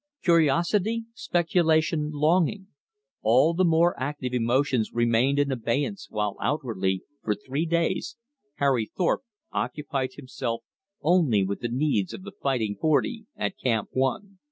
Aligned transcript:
Curiosity, 0.23 1.03
speculation, 1.13 2.09
longing, 2.11 2.69
all 3.21 3.53
the 3.53 3.63
more 3.63 3.93
active 4.01 4.33
emotions 4.33 4.91
remained 4.91 5.37
in 5.37 5.51
abeyance 5.51 6.07
while 6.09 6.37
outwardly, 6.41 7.03
for 7.21 7.35
three 7.35 7.67
days, 7.67 8.17
Harry 8.55 8.87
Thorpe 8.97 9.21
occupied 9.51 10.13
himself 10.13 10.63
only 11.03 11.43
with 11.43 11.59
the 11.59 11.69
needs 11.69 12.15
of 12.15 12.23
the 12.23 12.31
Fighting 12.31 12.77
Forty 12.81 13.27
at 13.37 13.59
Camp 13.59 13.89
One. 13.91 14.39